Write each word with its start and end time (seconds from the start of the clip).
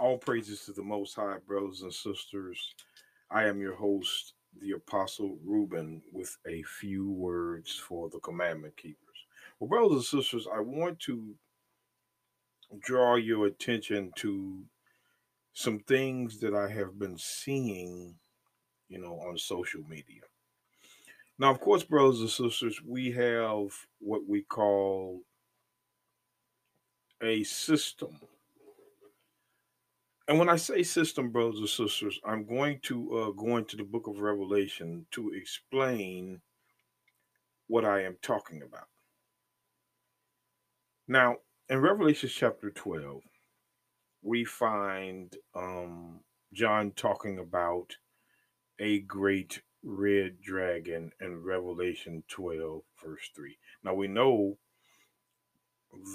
All 0.00 0.18
praises 0.18 0.64
to 0.64 0.72
the 0.72 0.82
Most 0.82 1.14
High, 1.14 1.38
brothers 1.46 1.82
and 1.82 1.94
sisters. 1.94 2.74
I 3.30 3.44
am 3.44 3.60
your 3.60 3.76
host, 3.76 4.34
the 4.60 4.72
Apostle 4.72 5.38
Reuben, 5.44 6.02
with 6.12 6.36
a 6.48 6.62
few 6.64 7.12
words 7.12 7.76
for 7.76 8.10
the 8.10 8.18
commandment 8.18 8.76
keepers. 8.76 8.98
Well, 9.58 9.68
brothers 9.68 10.12
and 10.12 10.22
sisters, 10.24 10.48
I 10.52 10.58
want 10.60 10.98
to 11.00 11.36
draw 12.80 13.14
your 13.14 13.46
attention 13.46 14.10
to 14.16 14.64
some 15.52 15.78
things 15.78 16.40
that 16.40 16.54
I 16.54 16.68
have 16.70 16.98
been 16.98 17.16
seeing, 17.16 18.16
you 18.88 18.98
know, 18.98 19.20
on 19.20 19.38
social 19.38 19.82
media. 19.88 20.22
Now, 21.38 21.52
of 21.52 21.60
course, 21.60 21.84
brothers 21.84 22.20
and 22.20 22.30
sisters, 22.30 22.82
we 22.84 23.12
have 23.12 23.72
what 24.00 24.26
we 24.26 24.42
call 24.42 25.22
a 27.22 27.44
system 27.44 28.18
and 30.26 30.38
when 30.38 30.48
I 30.48 30.56
say 30.56 30.82
system, 30.82 31.30
brothers 31.30 31.58
and 31.58 31.68
sisters, 31.68 32.18
I'm 32.24 32.46
going 32.46 32.80
to 32.84 33.18
uh, 33.18 33.30
go 33.32 33.56
into 33.56 33.76
the 33.76 33.84
book 33.84 34.06
of 34.06 34.20
Revelation 34.20 35.06
to 35.12 35.30
explain 35.30 36.40
what 37.66 37.84
I 37.84 38.04
am 38.04 38.16
talking 38.22 38.62
about. 38.62 38.88
Now, 41.06 41.36
in 41.68 41.80
Revelation 41.80 42.30
chapter 42.32 42.70
12, 42.70 43.20
we 44.22 44.44
find 44.44 45.36
um, 45.54 46.20
John 46.54 46.92
talking 46.92 47.38
about 47.38 47.96
a 48.78 49.00
great 49.00 49.60
red 49.82 50.40
dragon 50.40 51.12
in 51.20 51.42
Revelation 51.42 52.22
12, 52.28 52.80
verse 53.04 53.30
3. 53.36 53.58
Now, 53.82 53.92
we 53.92 54.08
know 54.08 54.56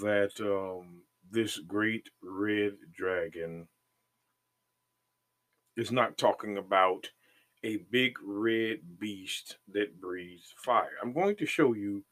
that 0.02 0.32
um, 0.40 1.02
this 1.30 1.58
great 1.58 2.10
red 2.22 2.72
dragon 2.92 3.68
is 5.80 5.90
not 5.90 6.18
talking 6.18 6.58
about 6.58 7.08
a 7.64 7.78
big 7.90 8.16
red 8.22 8.80
beast 8.98 9.56
that 9.72 10.00
breathes 10.00 10.52
fire. 10.56 10.92
I'm 11.02 11.12
going 11.12 11.36
to 11.36 11.46
show 11.46 11.74
you 11.74 12.04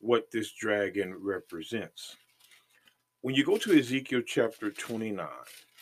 what 0.00 0.30
this 0.30 0.52
dragon 0.52 1.14
represents. 1.18 2.16
When 3.22 3.34
you 3.34 3.44
go 3.44 3.56
to 3.56 3.78
Ezekiel 3.78 4.22
chapter 4.26 4.70
29, 4.70 5.26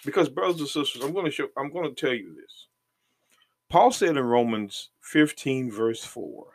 because 0.05 0.29
brothers 0.29 0.61
and 0.61 0.69
sisters, 0.69 1.03
I'm 1.03 1.13
going 1.13 1.27
to 1.27 1.31
show 1.31 1.49
I'm 1.57 1.73
going 1.73 1.93
to 1.93 2.01
tell 2.01 2.15
you 2.15 2.35
this. 2.35 2.69
Paul 3.69 3.91
said 3.91 4.17
in 4.17 4.21
Romans 4.21 4.91
15 5.01 5.71
verse 5.71 6.05
4, 6.05 6.47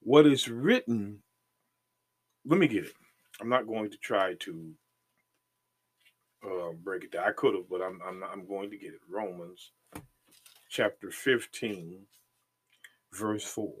what 0.00 0.26
is 0.26 0.48
written 0.48 1.22
let 2.46 2.58
me 2.58 2.68
get 2.68 2.84
it. 2.84 2.94
I'm 3.40 3.50
not 3.50 3.66
going 3.66 3.90
to 3.90 3.98
try 3.98 4.34
to 4.40 4.72
uh, 6.44 6.72
break 6.82 7.04
it 7.04 7.12
down. 7.12 7.24
I 7.28 7.32
could 7.32 7.54
have, 7.54 7.68
but 7.68 7.82
I'm 7.82 8.00
I'm, 8.06 8.22
I'm 8.24 8.46
going 8.46 8.70
to 8.70 8.76
get 8.76 8.94
it. 8.94 9.00
Romans 9.08 9.72
chapter 10.68 11.10
15, 11.10 12.02
verse 13.12 13.44
4. 13.44 13.72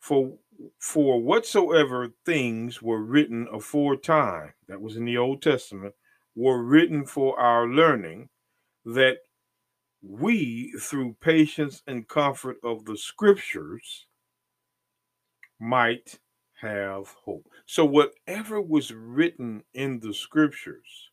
For 0.00 0.34
for 0.80 1.20
whatsoever 1.22 2.08
things 2.24 2.82
were 2.82 3.02
written 3.02 3.48
aforetime, 3.52 4.54
that 4.68 4.80
was 4.80 4.96
in 4.96 5.04
the 5.04 5.18
Old 5.18 5.42
Testament, 5.42 5.94
were 6.34 6.62
written 6.62 7.04
for 7.04 7.38
our 7.38 7.66
learning, 7.66 8.28
that 8.84 9.18
we, 10.02 10.72
through 10.80 11.16
patience 11.20 11.82
and 11.86 12.08
comfort 12.08 12.58
of 12.62 12.84
the 12.84 12.96
scriptures, 12.96 14.06
might 15.60 16.18
have 16.60 17.14
hope. 17.24 17.48
So, 17.66 17.84
whatever 17.84 18.60
was 18.60 18.92
written 18.92 19.62
in 19.74 20.00
the 20.00 20.14
scriptures, 20.14 21.07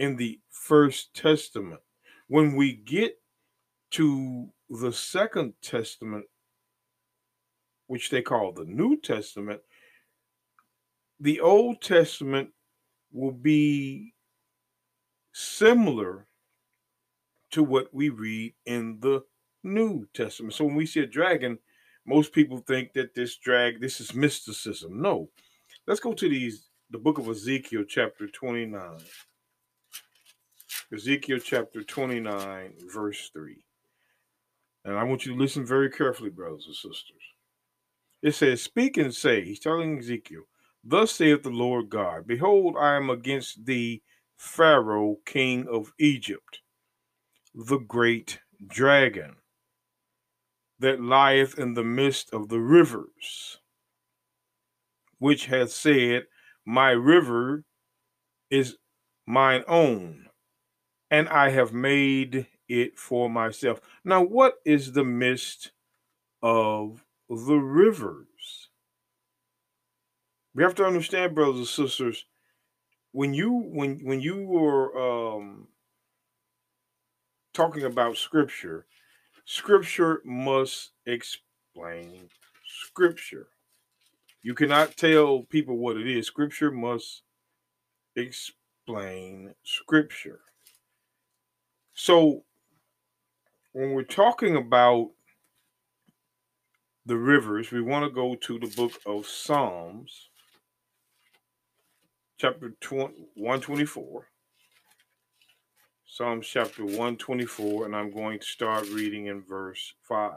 in 0.00 0.16
the 0.16 0.40
First 0.48 1.12
Testament, 1.14 1.80
when 2.26 2.56
we 2.56 2.72
get 2.72 3.20
to 3.90 4.48
the 4.70 4.92
Second 4.92 5.52
Testament, 5.60 6.24
which 7.86 8.08
they 8.08 8.22
call 8.22 8.50
the 8.52 8.64
New 8.64 8.98
Testament, 8.98 9.60
the 11.20 11.38
Old 11.40 11.82
Testament 11.82 12.48
will 13.12 13.32
be 13.32 14.14
similar 15.32 16.26
to 17.50 17.62
what 17.62 17.92
we 17.92 18.08
read 18.08 18.54
in 18.64 19.00
the 19.00 19.22
New 19.62 20.08
Testament. 20.14 20.54
So 20.54 20.64
when 20.64 20.76
we 20.76 20.86
see 20.86 21.00
a 21.00 21.06
dragon, 21.06 21.58
most 22.06 22.32
people 22.32 22.56
think 22.56 22.94
that 22.94 23.14
this 23.14 23.36
drag, 23.36 23.82
this 23.82 24.00
is 24.00 24.14
mysticism. 24.14 25.02
No. 25.02 25.28
Let's 25.86 26.00
go 26.00 26.14
to 26.14 26.28
these 26.28 26.70
the 26.88 26.98
book 26.98 27.18
of 27.18 27.28
Ezekiel, 27.28 27.84
chapter 27.86 28.26
29. 28.26 28.98
Ezekiel 30.92 31.38
chapter 31.38 31.84
29, 31.84 32.72
verse 32.92 33.30
3. 33.32 33.64
And 34.84 34.98
I 34.98 35.04
want 35.04 35.24
you 35.24 35.32
to 35.32 35.38
listen 35.38 35.64
very 35.64 35.88
carefully, 35.88 36.30
brothers 36.30 36.64
and 36.66 36.74
sisters. 36.74 37.22
It 38.22 38.34
says, 38.34 38.60
Speak 38.60 38.96
and 38.96 39.14
say, 39.14 39.44
he's 39.44 39.60
telling 39.60 39.98
Ezekiel, 39.98 40.42
Thus 40.82 41.12
saith 41.12 41.44
the 41.44 41.50
Lord 41.50 41.90
God, 41.90 42.26
Behold, 42.26 42.74
I 42.78 42.96
am 42.96 43.08
against 43.08 43.66
thee, 43.66 44.02
Pharaoh, 44.36 45.18
king 45.26 45.68
of 45.70 45.92
Egypt, 45.98 46.60
the 47.54 47.78
great 47.78 48.40
dragon 48.66 49.36
that 50.80 51.00
lieth 51.00 51.58
in 51.58 51.74
the 51.74 51.84
midst 51.84 52.32
of 52.32 52.48
the 52.48 52.58
rivers, 52.58 53.58
which 55.18 55.46
hath 55.46 55.70
said, 55.70 56.24
My 56.66 56.90
river 56.90 57.64
is 58.50 58.76
mine 59.26 59.62
own, 59.68 60.29
and 61.10 61.28
I 61.28 61.50
have 61.50 61.72
made 61.72 62.46
it 62.68 62.98
for 62.98 63.28
myself. 63.28 63.80
Now, 64.04 64.22
what 64.22 64.54
is 64.64 64.92
the 64.92 65.04
mist 65.04 65.72
of 66.42 67.04
the 67.28 67.56
rivers? 67.56 68.68
We 70.54 70.62
have 70.62 70.74
to 70.76 70.84
understand, 70.84 71.34
brothers 71.34 71.56
and 71.58 71.66
sisters, 71.66 72.24
when 73.12 73.34
you 73.34 73.52
when 73.52 74.00
when 74.04 74.20
you 74.20 74.44
were 74.44 75.36
um, 75.36 75.68
talking 77.54 77.84
about 77.84 78.16
scripture, 78.16 78.86
scripture 79.44 80.22
must 80.24 80.92
explain 81.06 82.30
scripture. 82.66 83.48
You 84.42 84.54
cannot 84.54 84.96
tell 84.96 85.42
people 85.42 85.76
what 85.76 85.96
it 85.96 86.06
is. 86.08 86.26
Scripture 86.26 86.70
must 86.70 87.22
explain 88.16 89.54
scripture. 89.64 90.40
So 92.02 92.44
when 93.72 93.90
we're 93.90 94.04
talking 94.04 94.56
about 94.56 95.10
the 97.04 97.18
rivers, 97.18 97.70
we 97.70 97.82
want 97.82 98.06
to 98.06 98.10
go 98.10 98.36
to 98.36 98.58
the 98.58 98.74
book 98.74 98.92
of 99.04 99.26
Psalms, 99.26 100.30
chapter 102.38 102.72
124. 102.88 104.28
Psalms 106.06 106.46
chapter 106.46 106.84
124, 106.86 107.84
and 107.84 107.94
I'm 107.94 108.14
going 108.14 108.38
to 108.38 108.46
start 108.46 108.88
reading 108.88 109.26
in 109.26 109.42
verse 109.42 109.92
5. 110.08 110.32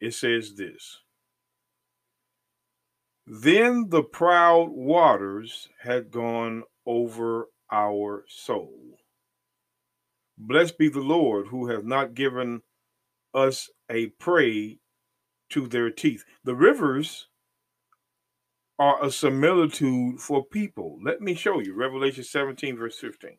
It 0.00 0.14
says 0.14 0.56
this 0.56 0.98
Then 3.28 3.90
the 3.90 4.02
proud 4.02 4.70
waters 4.70 5.68
had 5.84 6.10
gone 6.10 6.64
over 6.84 7.46
our 7.70 8.24
soul 8.26 8.91
Blessed 10.46 10.76
be 10.76 10.88
the 10.88 11.00
Lord 11.00 11.48
who 11.48 11.68
has 11.68 11.84
not 11.84 12.14
given 12.14 12.62
us 13.32 13.70
a 13.88 14.08
prey 14.08 14.80
to 15.50 15.68
their 15.68 15.90
teeth. 15.90 16.24
The 16.42 16.56
rivers 16.56 17.28
are 18.76 19.04
a 19.04 19.12
similitude 19.12 20.18
for 20.18 20.44
people. 20.44 20.98
Let 21.00 21.20
me 21.20 21.34
show 21.34 21.60
you 21.60 21.74
Revelation 21.74 22.24
17, 22.24 22.76
verse 22.76 22.98
15. 22.98 23.36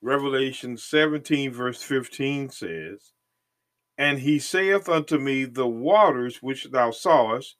Revelation 0.00 0.78
17, 0.78 1.52
verse 1.52 1.82
15 1.82 2.48
says, 2.48 3.12
And 3.98 4.20
he 4.20 4.38
saith 4.38 4.88
unto 4.88 5.18
me, 5.18 5.44
The 5.44 5.68
waters 5.68 6.42
which 6.42 6.70
thou 6.70 6.90
sawest 6.90 7.56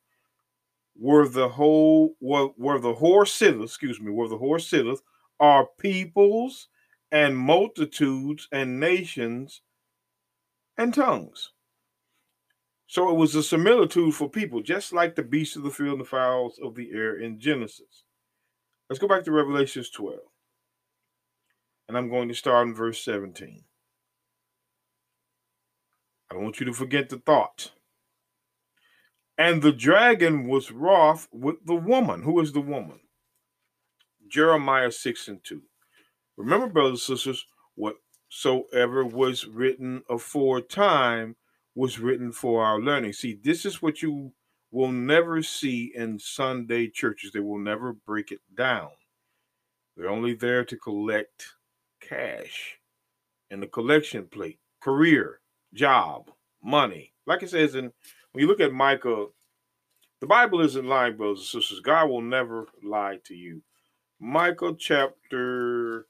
were 0.99 1.29
the 1.29 1.51
whole 1.51 2.17
were, 2.19 2.49
were 2.57 2.79
the 2.79 2.95
horse 2.95 3.35
sitteth, 3.35 3.63
excuse 3.63 4.01
me, 4.01 4.11
were 4.11 4.29
the 4.29 4.39
horse 4.39 4.67
sitteth, 4.69 5.03
are 5.39 5.69
peoples 5.79 6.69
and 7.11 7.37
multitudes 7.37 8.49
and 8.53 8.81
nations 8.81 9.63
and 10.77 10.93
tongues. 10.93 11.53
So 12.87 13.11
it 13.11 13.15
was 13.15 13.35
a 13.35 13.43
similitude 13.43 14.15
for 14.15 14.29
people, 14.29 14.63
just 14.63 14.93
like 14.93 15.17
the 15.17 15.23
beasts 15.23 15.57
of 15.57 15.63
the 15.63 15.71
field 15.71 15.93
and 15.93 16.01
the 16.01 16.05
fowls 16.05 16.59
of 16.63 16.75
the 16.75 16.91
air 16.93 17.17
in 17.17 17.41
Genesis. 17.41 18.05
Let's 18.89 19.01
go 19.01 19.09
back 19.09 19.25
to 19.25 19.33
Revelations 19.33 19.91
12. 19.91 20.19
And 21.89 21.97
I'm 21.97 22.09
going 22.09 22.29
to 22.29 22.35
start 22.35 22.69
in 22.69 22.75
verse 22.75 23.03
17. 23.05 23.65
I 26.31 26.35
don't 26.35 26.43
want 26.43 26.61
you 26.61 26.67
to 26.67 26.73
forget 26.73 27.09
the 27.09 27.19
thought. 27.19 27.73
And 29.39 29.63
the 29.63 29.73
dragon 29.73 30.47
was 30.49 30.73
wroth 30.73 31.29
with 31.33 31.57
the 31.67 31.75
woman. 31.75 32.23
Who 32.23 32.41
is 32.41 32.53
the 32.53 32.61
woman? 32.61 33.01
Jeremiah 34.29 34.91
6 34.91 35.29
and 35.29 35.45
2. 35.45 35.63
Remember, 36.37 36.69
brothers 36.69 37.09
and 37.09 37.19
sisters, 37.19 37.47
whatsoever 37.75 39.05
was 39.05 39.47
written 39.47 40.03
aforetime 40.09 41.37
was 41.75 41.99
written 41.99 42.33
for 42.33 42.65
our 42.65 42.81
learning. 42.81 43.13
See, 43.13 43.39
this 43.43 43.65
is 43.65 43.83
what 43.83 44.03
you 44.03 44.33
will 44.71 44.93
never 44.93 45.43
see 45.43 45.93
in 45.95 46.19
Sunday 46.19 46.89
churches. 46.89 47.33
They 47.33 47.41
will 47.41 47.59
never 47.59 47.93
break 47.93 48.33
it 48.33 48.41
down. 48.55 48.91
They're 49.97 50.11
only 50.11 50.35
there 50.35 50.65
to 50.65 50.77
collect 50.77 51.55
cash 52.01 52.79
in 53.51 53.61
the 53.61 53.67
collection 53.67 54.27
plate, 54.27 54.59
career, 54.81 55.41
job, 55.73 56.31
money. 56.63 57.13
Like 57.27 57.43
it 57.43 57.51
says 57.51 57.75
in 57.75 57.93
when 58.33 58.43
you 58.43 58.49
look 58.49 58.61
at 58.61 58.73
Micah, 58.73 59.27
the 60.21 60.27
Bible 60.27 60.61
isn't 60.61 60.87
lying, 60.87 61.17
brothers 61.17 61.39
and 61.39 61.63
sisters. 61.63 61.81
God 61.81 62.09
will 62.09 62.23
never 62.23 62.67
lie 62.83 63.19
to 63.25 63.35
you. 63.35 63.63
Micah 64.21 64.75
chapter 64.79 66.07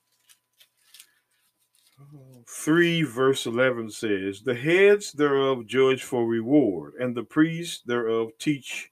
3 2.48 3.02
verse 3.02 3.46
11 3.46 3.90
says, 3.90 4.42
The 4.42 4.54
heads 4.54 5.12
thereof 5.12 5.66
judge 5.66 6.02
for 6.02 6.26
reward, 6.26 6.94
and 6.98 7.16
the 7.16 7.24
priests 7.24 7.82
thereof 7.84 8.30
teach 8.38 8.90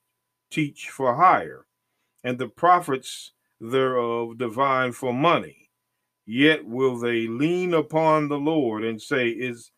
teach 0.51 0.89
for 0.89 1.15
hire, 1.15 1.65
and 2.23 2.37
the 2.37 2.47
prophets 2.47 3.33
thereof 3.59 4.37
divine 4.37 4.91
for 4.91 5.13
money. 5.13 5.69
Yet 6.25 6.65
will 6.65 6.97
they 6.97 7.27
lean 7.27 7.73
upon 7.73 8.27
the 8.27 8.37
Lord 8.39 8.83
and 8.83 9.01
say, 9.01 9.29
Is 9.29 9.71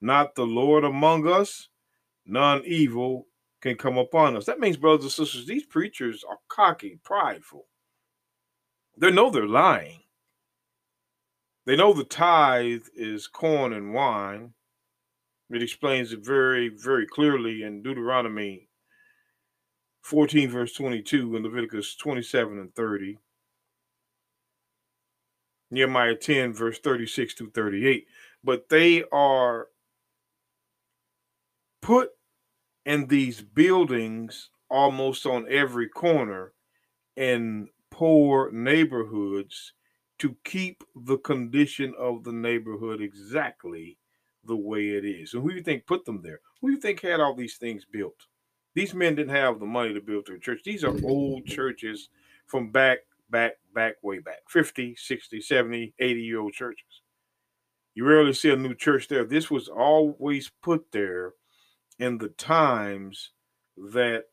not 0.00 0.34
the 0.34 0.46
Lord 0.46 0.84
among 0.84 1.28
us? 1.28 1.68
None 2.26 2.62
evil 2.64 3.26
can 3.60 3.76
come 3.76 3.96
upon 3.96 4.36
us. 4.36 4.44
That 4.46 4.60
means, 4.60 4.76
brothers 4.76 5.04
and 5.04 5.12
sisters, 5.12 5.46
these 5.46 5.66
preachers 5.66 6.24
are 6.28 6.38
cocky, 6.48 6.98
prideful. 7.04 7.66
They 8.96 9.10
know 9.10 9.30
they're 9.30 9.46
lying. 9.46 10.01
They 11.64 11.76
know 11.76 11.92
the 11.92 12.04
tithe 12.04 12.86
is 12.94 13.28
corn 13.28 13.72
and 13.72 13.94
wine. 13.94 14.54
It 15.50 15.62
explains 15.62 16.12
it 16.12 16.24
very, 16.24 16.68
very 16.68 17.06
clearly 17.06 17.62
in 17.62 17.82
Deuteronomy 17.82 18.68
14, 20.02 20.50
verse 20.50 20.72
22, 20.72 21.36
and 21.36 21.44
Leviticus 21.44 21.94
27 21.94 22.58
and 22.58 22.74
30. 22.74 23.18
Nehemiah 25.70 26.16
10, 26.16 26.52
verse 26.52 26.78
36 26.80 27.34
to 27.34 27.50
38. 27.50 28.06
But 28.42 28.68
they 28.68 29.04
are 29.12 29.68
put 31.80 32.10
in 32.84 33.06
these 33.06 33.40
buildings 33.40 34.50
almost 34.68 35.26
on 35.26 35.46
every 35.48 35.88
corner 35.88 36.52
in 37.16 37.68
poor 37.90 38.50
neighborhoods 38.50 39.72
to 40.22 40.36
keep 40.44 40.84
the 40.94 41.18
condition 41.18 41.92
of 41.98 42.22
the 42.22 42.32
neighborhood 42.32 43.00
exactly 43.00 43.98
the 44.44 44.54
way 44.54 44.90
it 44.90 45.04
is. 45.04 45.34
And 45.34 45.42
who 45.42 45.50
do 45.50 45.56
you 45.56 45.64
think 45.64 45.84
put 45.84 46.04
them 46.04 46.22
there? 46.22 46.38
Who 46.60 46.68
do 46.68 46.74
you 46.74 46.80
think 46.80 47.00
had 47.00 47.18
all 47.18 47.34
these 47.34 47.56
things 47.56 47.84
built? 47.84 48.28
These 48.76 48.94
men 48.94 49.16
didn't 49.16 49.34
have 49.34 49.58
the 49.58 49.66
money 49.66 49.92
to 49.92 50.00
build 50.00 50.26
their 50.28 50.38
church. 50.38 50.60
These 50.64 50.84
are 50.84 50.94
old 51.04 51.44
churches 51.46 52.08
from 52.46 52.70
back 52.70 52.98
back, 53.30 53.54
back, 53.74 53.94
way 54.04 54.20
back 54.20 54.42
50, 54.48 54.94
60, 54.94 55.40
70, 55.40 55.92
80 55.98 56.20
year 56.20 56.38
old 56.38 56.52
churches. 56.52 57.02
You 57.96 58.06
rarely 58.06 58.32
see 58.32 58.50
a 58.50 58.56
new 58.56 58.76
church 58.76 59.08
there. 59.08 59.24
This 59.24 59.50
was 59.50 59.66
always 59.66 60.52
put 60.62 60.92
there 60.92 61.32
in 61.98 62.18
the 62.18 62.28
times 62.28 63.30
that 63.76 64.26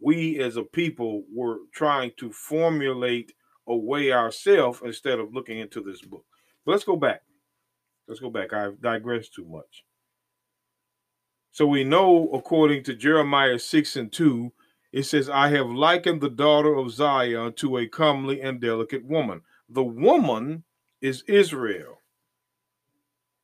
we 0.00 0.38
as 0.38 0.56
a 0.56 0.62
people 0.62 1.24
were 1.34 1.58
trying 1.74 2.12
to 2.18 2.30
formulate 2.30 3.32
a 3.66 3.76
way 3.76 4.12
ourselves 4.12 4.80
instead 4.84 5.18
of 5.18 5.34
looking 5.34 5.58
into 5.58 5.82
this 5.82 6.02
book. 6.02 6.24
But 6.64 6.72
let's 6.72 6.84
go 6.84 6.96
back. 6.96 7.22
Let's 8.08 8.20
go 8.20 8.30
back. 8.30 8.52
I've 8.52 8.80
digressed 8.80 9.34
too 9.34 9.44
much. 9.44 9.84
So 11.50 11.66
we 11.66 11.84
know, 11.84 12.28
according 12.32 12.84
to 12.84 12.94
Jeremiah 12.94 13.58
6 13.58 13.96
and 13.96 14.12
2, 14.12 14.52
it 14.92 15.04
says, 15.04 15.28
I 15.28 15.48
have 15.48 15.68
likened 15.68 16.20
the 16.20 16.30
daughter 16.30 16.74
of 16.74 16.92
Zion 16.92 17.54
to 17.54 17.78
a 17.78 17.88
comely 17.88 18.40
and 18.40 18.60
delicate 18.60 19.04
woman. 19.04 19.40
The 19.68 19.82
woman 19.82 20.64
is 21.00 21.24
Israel. 21.26 22.02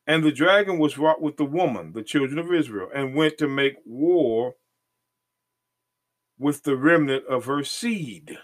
And 0.06 0.24
the 0.24 0.32
dragon 0.32 0.78
was 0.78 0.98
wrought 0.98 1.22
with 1.22 1.36
the 1.36 1.44
woman, 1.44 1.92
the 1.92 2.02
children 2.02 2.38
of 2.38 2.52
Israel, 2.52 2.88
and 2.94 3.14
went 3.14 3.38
to 3.38 3.48
make 3.48 3.76
war 3.84 4.56
with 6.38 6.64
the 6.64 6.76
remnant 6.76 7.24
of 7.26 7.46
her 7.46 7.62
seed. 7.64 8.38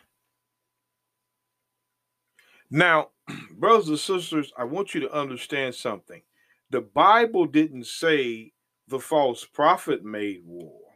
Now, 2.71 3.09
brothers 3.59 3.89
and 3.89 3.99
sisters, 3.99 4.53
I 4.57 4.65
want 4.65 4.95
you 4.95 5.01
to 5.01 5.13
understand 5.13 5.75
something. 5.75 6.23
The 6.71 6.83
Bible 6.83 7.47
didn't 7.47 7.87
say 7.87 8.53
the 8.89 8.99
false 9.01 9.45
prophet 9.45 10.05
made 10.05 10.43
war 10.45 10.89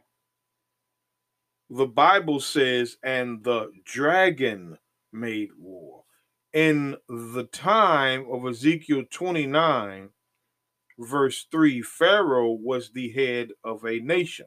the 1.75 1.87
Bible 1.87 2.39
says, 2.39 2.97
and 3.03 3.43
the 3.43 3.71
dragon 3.83 4.77
made 5.11 5.49
war. 5.57 6.03
In 6.53 6.97
the 7.09 7.47
time 7.51 8.27
of 8.31 8.45
Ezekiel 8.45 9.03
29, 9.09 10.09
verse 10.99 11.47
3, 11.51 11.81
Pharaoh 11.81 12.51
was 12.51 12.91
the 12.91 13.11
head 13.11 13.49
of 13.63 13.83
a 13.85 13.99
nation. 13.99 14.45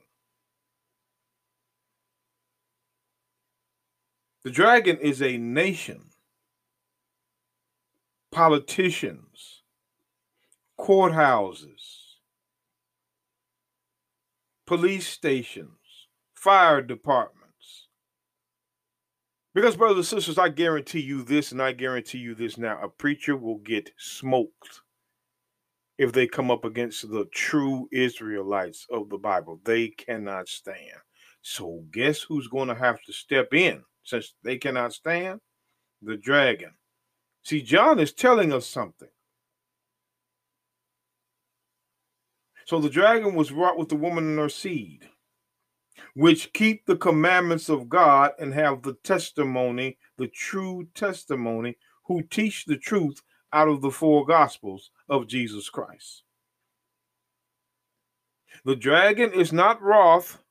The 4.45 4.53
dragon 4.53 4.99
is 4.99 5.21
a 5.21 5.37
nation, 5.37 6.11
politicians, 8.37 9.63
courthouses, 10.79 12.17
police 14.67 15.09
stations 15.09 15.71
fire 16.35 16.83
departments. 16.83 17.89
Because, 19.55 19.75
brothers 19.75 20.13
and 20.13 20.21
sisters, 20.21 20.37
I 20.37 20.51
guarantee 20.51 21.01
you 21.01 21.23
this, 21.23 21.51
and 21.51 21.63
I 21.63 21.73
guarantee 21.73 22.19
you 22.19 22.35
this 22.35 22.59
now 22.59 22.79
a 22.83 22.91
preacher 22.91 23.39
will 23.39 23.57
get 23.57 23.91
smoked 23.97 24.83
if 25.97 26.13
they 26.13 26.27
come 26.27 26.51
up 26.51 26.67
against 26.67 27.11
the 27.11 27.25
true 27.33 27.89
Israelites 27.91 28.87
of 28.91 29.09
the 29.09 29.17
Bible. 29.17 29.63
They 29.65 29.89
cannot 29.89 30.51
stand. 30.51 31.01
So, 31.41 31.87
guess 31.91 32.21
who's 32.21 32.49
going 32.49 32.69
to 32.69 32.75
have 32.75 33.01
to 33.07 33.15
step 33.15 33.55
in 33.55 33.83
since 34.05 34.35
they 34.45 34.59
cannot 34.59 34.93
stand? 34.93 35.41
The 36.03 36.19
dragon. 36.19 36.75
See, 37.47 37.63
John 37.63 38.01
is 38.01 38.13
telling 38.13 38.53
us 38.53 38.67
something. 38.67 39.07
So 42.65 42.81
the 42.81 42.91
dragon 42.91 43.37
was 43.37 43.53
wrought 43.53 43.79
with 43.79 43.89
the 43.89 43.95
woman 43.95 44.25
and 44.25 44.39
her 44.41 44.49
seed 44.49 45.09
which 46.15 46.53
keep 46.53 46.85
the 46.87 46.97
commandments 46.97 47.69
of 47.69 47.89
God 47.89 48.33
and 48.41 48.53
have 48.53 48.83
the 48.83 48.95
testimony, 49.05 49.97
the 50.19 50.27
true 50.27 50.89
testimony, 50.93 51.77
who 52.07 52.21
teach 52.21 52.65
the 52.65 52.77
truth 52.77 53.23
out 53.53 53.69
of 53.69 53.81
the 53.81 53.93
four 53.93 54.27
gospels 54.27 54.91
of 55.09 55.29
Jesus 55.29 55.71
Christ. 55.71 56.25
The 58.65 58.75
dragon 58.75 59.33
is 59.33 59.53
not 59.53 59.81
wroth 59.81 60.43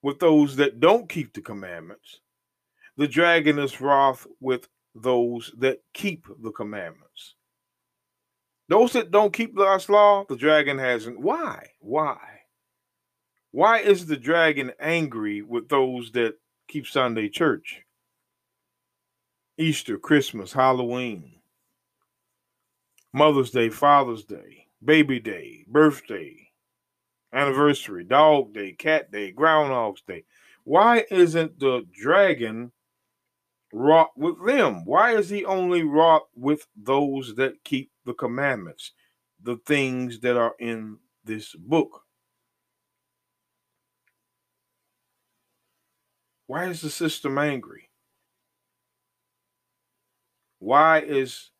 with 0.00 0.20
those 0.20 0.54
that 0.56 0.78
don't 0.78 1.08
keep 1.08 1.32
the 1.32 1.40
commandments. 1.40 2.20
The 2.96 3.08
dragon 3.08 3.58
is 3.58 3.80
wroth 3.80 4.28
with 4.38 4.68
those 5.02 5.52
that 5.58 5.80
keep 5.92 6.26
the 6.42 6.50
commandments. 6.50 7.34
Those 8.68 8.92
that 8.94 9.10
don't 9.10 9.32
keep 9.32 9.54
God's 9.54 9.88
law, 9.88 10.24
the 10.28 10.36
dragon 10.36 10.78
hasn't. 10.78 11.20
Why? 11.20 11.68
Why? 11.80 12.18
Why 13.52 13.78
is 13.78 14.06
the 14.06 14.16
dragon 14.16 14.72
angry 14.80 15.40
with 15.42 15.68
those 15.68 16.10
that 16.12 16.34
keep 16.68 16.86
Sunday 16.86 17.28
church? 17.28 17.82
Easter, 19.56 19.96
Christmas, 19.96 20.52
Halloween, 20.52 21.40
Mother's 23.14 23.50
Day, 23.50 23.70
Father's 23.70 24.24
Day, 24.24 24.66
Baby 24.84 25.20
Day, 25.20 25.64
Birthday, 25.66 26.50
Anniversary, 27.32 28.04
Dog 28.04 28.52
Day, 28.52 28.72
Cat 28.72 29.10
Day, 29.10 29.30
Groundhog's 29.32 30.02
Day. 30.02 30.24
Why 30.64 31.06
isn't 31.10 31.58
the 31.58 31.86
dragon 31.94 32.72
wrought 33.72 34.10
with 34.16 34.44
them? 34.44 34.84
Why 34.84 35.16
is 35.16 35.30
he 35.30 35.44
only 35.44 35.82
wrought 35.82 36.28
with 36.34 36.66
those 36.76 37.34
that 37.36 37.64
keep 37.64 37.90
the 38.04 38.14
commandments, 38.14 38.92
the 39.42 39.56
things 39.56 40.20
that 40.20 40.36
are 40.36 40.54
in 40.58 40.98
this 41.24 41.54
book? 41.54 42.02
Why 46.46 46.66
is 46.66 46.80
the 46.80 46.90
system 46.90 47.38
angry? 47.38 47.90
Why 50.58 51.00
is 51.00 51.50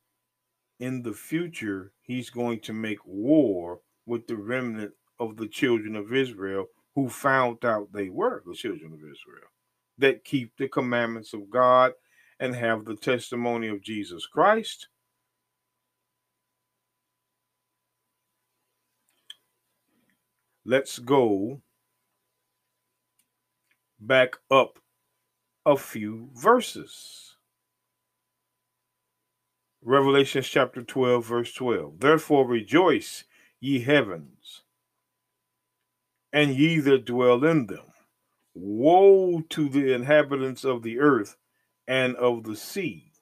in 0.79 1.03
the 1.03 1.13
future 1.13 1.93
he's 2.03 2.31
going 2.31 2.61
to 2.61 2.73
make 2.73 2.99
war 3.05 3.81
with 4.05 4.27
the 4.27 4.37
remnant 4.37 4.93
of 5.19 5.37
the 5.37 5.49
children 5.49 5.97
of 5.97 6.15
Israel 6.15 6.67
who 6.95 7.09
found 7.09 7.65
out 7.65 7.93
they 7.93 8.09
were 8.09 8.43
the 8.47 8.55
children 8.55 8.93
of 8.93 8.99
Israel 9.01 9.51
that 9.99 10.25
keep 10.25 10.57
the 10.57 10.69
commandments 10.69 11.33
of 11.33 11.51
God 11.51 11.93
and 12.39 12.55
have 12.55 12.85
the 12.85 12.97
testimony 12.97 13.69
of 13.69 13.83
Jesus 13.83 14.27
Christ. 14.27 14.89
Let's 20.65 20.99
go 20.99 21.63
back 24.01 24.37
up 24.51 24.79
a 25.65 25.77
few 25.77 26.31
verses. 26.35 27.37
Revelation 29.83 30.43
chapter 30.43 30.83
12, 30.83 31.25
verse 31.25 31.55
12. 31.55 32.01
Therefore 32.01 32.47
rejoice, 32.47 33.25
ye 33.61 33.81
heavens, 33.81 34.63
and 36.33 36.55
ye 36.57 36.81
that 36.81 37.05
dwell 37.05 37.45
in 37.45 37.67
them. 37.67 37.87
Woe 38.59 39.43
to 39.51 39.69
the 39.69 39.93
inhabitants 39.93 40.65
of 40.65 40.83
the 40.83 40.99
earth 40.99 41.37
and 41.87 42.17
of 42.17 42.43
the 42.45 42.57
sea, 42.57 43.13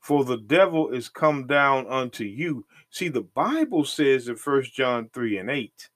for 0.00 0.24
the 0.24 0.38
devil 0.38 0.88
is 0.88 1.10
come 1.10 1.46
down 1.46 1.86
unto 1.86 2.24
you. 2.24 2.64
See, 2.88 3.08
the 3.08 3.20
Bible 3.20 3.84
says 3.84 4.26
in 4.26 4.36
First 4.36 4.72
John 4.72 5.10
3 5.12 5.36
and 5.36 5.50
8. 5.50 5.90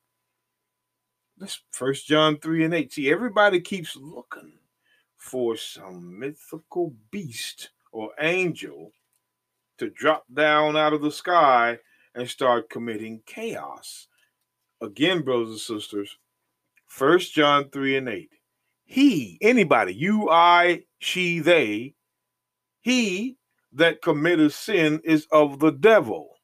This 1.38 1.62
First 1.70 2.06
John 2.06 2.38
3 2.38 2.66
and 2.66 2.74
8. 2.74 2.92
See, 2.92 3.10
everybody 3.10 3.62
keeps 3.62 3.96
looking 3.96 4.52
for 5.16 5.56
some 5.56 6.18
mythical 6.18 6.94
beast 7.10 7.70
or 7.90 8.10
angel 8.20 8.92
to 9.78 9.88
drop 9.88 10.26
down 10.32 10.76
out 10.76 10.92
of 10.92 11.00
the 11.00 11.10
sky 11.10 11.78
and 12.14 12.28
start 12.28 12.68
committing 12.68 13.22
chaos. 13.24 14.08
Again, 14.82 15.22
brothers 15.22 15.48
and 15.48 15.58
sisters, 15.58 16.18
First 16.86 17.32
John 17.32 17.70
3 17.70 17.96
and 17.96 18.08
8. 18.10 18.30
He, 18.84 19.38
anybody, 19.40 19.94
you, 19.94 20.28
I, 20.30 20.82
she, 20.98 21.40
they, 21.40 21.94
he 22.80 23.36
that 23.72 24.02
committeth 24.02 24.54
sin 24.54 25.00
is 25.04 25.26
of 25.32 25.58
the 25.58 25.72
devil. 25.72 26.34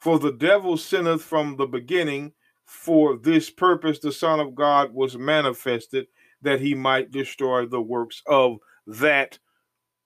For 0.00 0.18
the 0.18 0.32
devil 0.32 0.76
sinneth 0.76 1.22
from 1.22 1.56
the 1.56 1.66
beginning. 1.66 2.32
For 2.66 3.16
this 3.16 3.50
purpose 3.50 3.98
the 3.98 4.12
Son 4.12 4.40
of 4.40 4.54
God 4.54 4.92
was 4.92 5.16
manifested, 5.16 6.06
that 6.42 6.60
he 6.60 6.74
might 6.74 7.10
destroy 7.10 7.66
the 7.66 7.80
works 7.80 8.22
of 8.26 8.58
that 8.86 9.38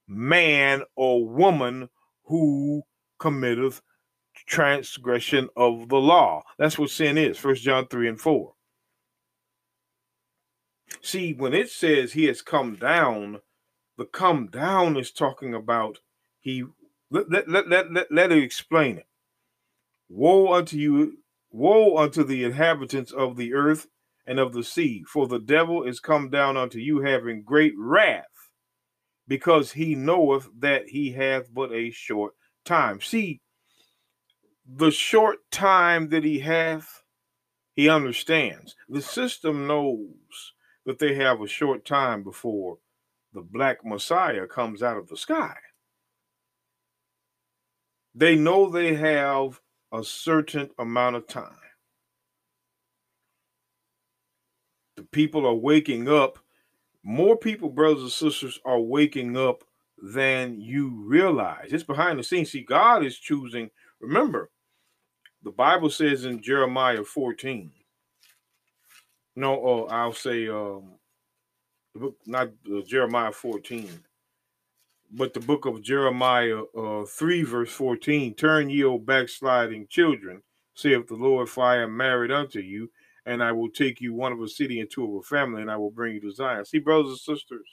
man 0.06 0.82
or 0.96 1.26
woman 1.26 1.88
who 2.24 2.82
committeth 3.18 3.82
transgression 4.46 5.48
of 5.56 5.88
the 5.88 5.96
law. 5.96 6.42
That's 6.58 6.78
what 6.78 6.90
sin 6.90 7.18
is. 7.18 7.38
First 7.38 7.62
John 7.62 7.86
3 7.88 8.08
and 8.08 8.20
4. 8.20 8.52
See, 11.00 11.32
when 11.32 11.54
it 11.54 11.70
says 11.70 12.12
he 12.12 12.26
has 12.26 12.42
come 12.42 12.76
down, 12.76 13.40
the 13.96 14.04
come 14.04 14.48
down 14.48 14.96
is 14.96 15.10
talking 15.10 15.54
about 15.54 15.98
he 16.40 16.64
let 17.10 17.30
let 17.30 17.48
let 17.48 17.68
let, 17.68 17.92
let, 17.92 18.12
let 18.12 18.32
explain 18.32 18.98
it. 18.98 19.06
Woe 20.08 20.52
unto 20.52 20.76
you, 20.76 21.18
woe 21.50 21.96
unto 21.96 22.24
the 22.24 22.44
inhabitants 22.44 23.12
of 23.12 23.36
the 23.36 23.54
earth 23.54 23.86
and 24.26 24.38
of 24.38 24.52
the 24.52 24.64
sea, 24.64 25.04
for 25.04 25.26
the 25.26 25.38
devil 25.38 25.82
is 25.82 26.00
come 26.00 26.30
down 26.30 26.56
unto 26.56 26.78
you 26.78 27.00
having 27.00 27.42
great 27.42 27.74
wrath, 27.76 28.24
because 29.26 29.72
he 29.72 29.94
knoweth 29.94 30.48
that 30.58 30.88
he 30.88 31.12
hath 31.12 31.52
but 31.52 31.72
a 31.72 31.90
short 31.90 32.34
time. 32.64 33.00
See, 33.00 33.40
the 34.66 34.90
short 34.90 35.38
time 35.50 36.10
that 36.10 36.24
he 36.24 36.40
hath, 36.40 37.02
he 37.74 37.88
understands. 37.88 38.74
The 38.88 39.02
system 39.02 39.66
knows 39.66 40.51
that 40.86 40.98
they 40.98 41.14
have 41.14 41.40
a 41.40 41.46
short 41.46 41.84
time 41.84 42.22
before 42.22 42.78
the 43.32 43.42
black 43.42 43.84
Messiah 43.84 44.46
comes 44.46 44.82
out 44.82 44.96
of 44.96 45.08
the 45.08 45.16
sky. 45.16 45.54
They 48.14 48.36
know 48.36 48.68
they 48.68 48.94
have 48.94 49.60
a 49.92 50.04
certain 50.04 50.70
amount 50.78 51.16
of 51.16 51.26
time. 51.26 51.56
The 54.96 55.04
people 55.04 55.46
are 55.46 55.54
waking 55.54 56.08
up. 56.08 56.38
More 57.02 57.36
people, 57.36 57.70
brothers 57.70 58.02
and 58.02 58.12
sisters, 58.12 58.60
are 58.64 58.80
waking 58.80 59.36
up 59.36 59.64
than 60.02 60.60
you 60.60 61.02
realize. 61.06 61.72
It's 61.72 61.82
behind 61.82 62.18
the 62.18 62.24
scenes. 62.24 62.50
See, 62.50 62.62
God 62.62 63.04
is 63.04 63.18
choosing. 63.18 63.70
Remember, 64.00 64.50
the 65.42 65.50
Bible 65.50 65.90
says 65.90 66.24
in 66.24 66.42
Jeremiah 66.42 67.04
14. 67.04 67.72
No, 69.34 69.54
oh, 69.54 69.86
I'll 69.86 70.12
say 70.12 70.48
um, 70.48 70.92
the 71.94 72.00
book, 72.00 72.16
not 72.26 72.50
uh, 72.70 72.82
Jeremiah 72.86 73.32
14, 73.32 73.88
but 75.12 75.34
the 75.34 75.40
book 75.40 75.66
of 75.66 75.82
Jeremiah 75.82 76.62
uh, 76.76 77.04
3, 77.04 77.42
verse 77.42 77.70
14 77.70 78.34
Turn 78.34 78.70
ye, 78.70 78.84
O 78.84 78.98
backsliding 78.98 79.86
children, 79.88 80.42
saith 80.74 81.06
the 81.06 81.14
Lord, 81.14 81.48
for 81.48 81.64
I 81.64 81.82
am 81.82 81.96
married 81.96 82.30
unto 82.30 82.60
you, 82.60 82.90
and 83.26 83.42
I 83.42 83.52
will 83.52 83.70
take 83.70 84.00
you 84.00 84.14
one 84.14 84.32
of 84.32 84.40
a 84.40 84.48
city 84.48 84.80
and 84.80 84.90
two 84.90 85.04
of 85.04 85.14
a 85.20 85.22
family, 85.22 85.62
and 85.62 85.70
I 85.70 85.76
will 85.76 85.90
bring 85.90 86.14
you 86.14 86.20
to 86.22 86.32
Zion. 86.32 86.64
See, 86.64 86.78
brothers 86.78 87.10
and 87.10 87.18
sisters, 87.18 87.68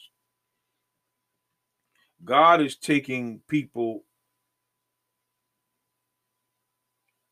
God 2.24 2.62
is 2.62 2.76
taking 2.76 3.42
people, 3.48 4.04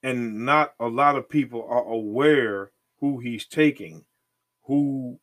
and 0.03 0.45
not 0.45 0.73
a 0.79 0.87
lot 0.87 1.17
of 1.17 1.29
people 1.29 1.65
are 1.69 1.83
aware 1.83 2.71
who 2.99 3.19
He's 3.19 3.45
taking, 3.45 4.05
who 4.67 5.19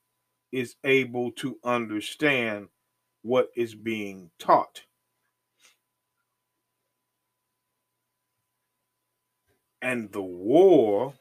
is 0.52 0.76
able 0.84 1.30
to 1.32 1.58
understand 1.64 2.68
what 3.22 3.48
is 3.54 3.74
being 3.74 4.30
taught. 4.38 4.82
And 9.82 10.10
the 10.12 10.22
war 10.22 11.12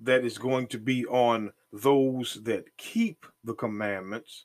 that 0.00 0.24
is 0.24 0.38
going 0.38 0.68
to 0.68 0.78
be 0.78 1.04
on 1.06 1.52
those 1.72 2.40
that 2.44 2.76
keep 2.76 3.26
the 3.42 3.54
commandments 3.54 4.44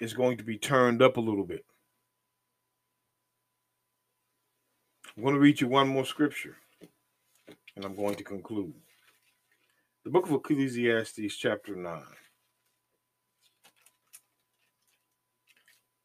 is 0.00 0.12
going 0.12 0.36
to 0.38 0.44
be 0.44 0.58
turned 0.58 1.02
up 1.02 1.16
a 1.16 1.20
little 1.20 1.44
bit. 1.44 1.64
I'm 5.16 5.22
going 5.22 5.34
to 5.34 5.40
read 5.40 5.60
you 5.60 5.68
one 5.68 5.88
more 5.88 6.04
scripture 6.04 6.56
and 7.76 7.84
I'm 7.84 7.96
going 7.96 8.16
to 8.16 8.24
conclude. 8.24 8.74
The 10.04 10.10
book 10.10 10.26
of 10.26 10.32
Ecclesiastes, 10.32 11.36
chapter 11.36 11.76
9. 11.76 12.02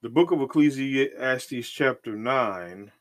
The 0.01 0.09
book 0.09 0.31
of 0.31 0.41
Ecclesiastes, 0.41 1.69
chapter 1.69 2.15
9, 2.15 2.91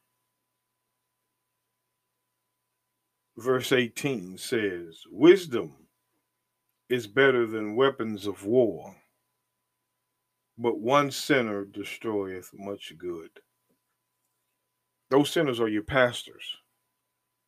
verse 3.37 3.73
18 3.73 4.39
says, 4.39 5.03
Wisdom 5.11 5.75
is 6.89 7.07
better 7.07 7.47
than 7.47 7.77
weapons 7.77 8.27
of 8.27 8.45
war, 8.45 8.97
but 10.57 10.81
one 10.81 11.11
sinner 11.11 11.65
destroyeth 11.65 12.51
much 12.55 12.95
good. 12.97 13.31
Those 15.11 15.31
sinners 15.31 15.61
are 15.61 15.69
your 15.69 15.83
pastors 15.83 16.57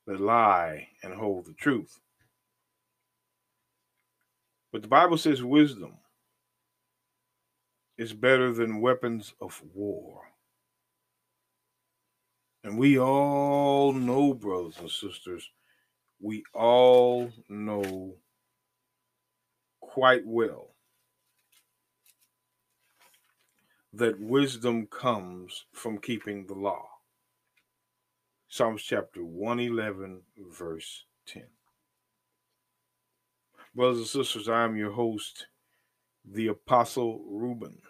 that 0.09 0.21
lie 0.21 0.89
and 1.03 1.13
hold 1.13 1.45
the 1.45 1.53
truth. 1.53 2.01
But 4.73 4.81
the 4.81 4.89
Bible 4.89 5.19
says 5.19 5.43
wisdom 5.43 5.99
is 7.99 8.15
better 8.15 8.53
than 8.55 8.81
weapons 8.81 9.35
of 9.39 9.63
war. 9.75 10.23
And 12.65 12.79
we 12.79 12.99
all 12.99 13.93
know, 13.93 14.33
brothers 14.33 14.79
and 14.81 14.91
sisters, 14.91 15.51
we 16.21 16.43
all 16.55 17.31
know 17.51 18.15
quite 19.81 20.27
well 20.27 20.71
that 23.93 24.19
wisdom 24.19 24.87
comes 24.87 25.67
from 25.75 25.99
keeping 25.99 26.47
the 26.47 26.55
law. 26.55 26.98
Psalms 28.51 28.83
chapter 28.83 29.23
111, 29.23 30.23
verse 30.51 31.05
10. 31.27 31.45
Brothers 33.75 33.99
and 33.99 34.07
sisters, 34.07 34.49
I 34.49 34.65
am 34.65 34.75
your 34.75 34.93
host, 34.93 35.49
the 36.25 36.47
Apostle 36.47 37.23
Reuben. 37.29 37.83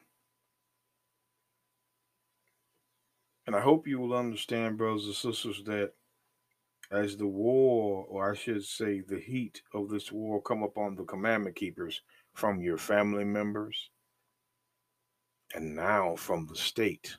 And 3.47 3.55
I 3.55 3.61
hope 3.61 3.87
you 3.87 4.01
will 4.01 4.15
understand, 4.15 4.79
brothers 4.79 5.07
and 5.07 5.15
sisters, 5.15 5.63
that 5.67 5.93
as 6.91 7.17
the 7.17 7.29
war, 7.29 8.05
or 8.09 8.33
I 8.33 8.35
should 8.35 8.65
say, 8.65 9.01
the 9.01 9.21
heat 9.21 9.63
of 9.73 9.89
this 9.89 10.11
war, 10.11 10.43
come 10.43 10.65
upon 10.65 10.97
the 10.97 11.05
commandment 11.05 11.55
keepers 11.55 12.03
from 12.35 12.61
your 12.61 12.79
family 12.79 13.25
members 13.25 13.91
and 15.55 15.77
now 15.77 16.17
from 16.17 16.47
the 16.47 16.57
state, 16.57 17.17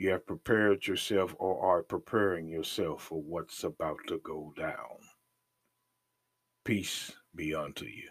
you 0.00 0.08
have 0.08 0.26
prepared 0.26 0.86
yourself 0.86 1.34
or 1.38 1.62
are 1.62 1.82
preparing 1.82 2.48
yourself 2.48 3.02
for 3.02 3.20
what's 3.20 3.62
about 3.64 3.98
to 4.08 4.18
go 4.24 4.50
down. 4.56 4.96
Peace 6.64 7.12
be 7.36 7.54
unto 7.54 7.84
you. 7.84 8.08